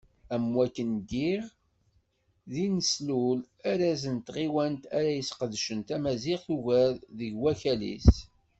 Am 0.35 0.45
wakken 0.57 0.91
diɣ, 1.09 1.43
i 1.53 1.55
d-neslul 2.53 3.39
arraz 3.69 4.03
n 4.15 4.17
tɣiwant 4.25 4.83
ara 4.97 5.11
yesqedcen 5.17 5.79
tamaziɣt 5.87 6.47
ugar 6.55 6.95
deg 7.19 7.33
wakal-is. 7.41 8.13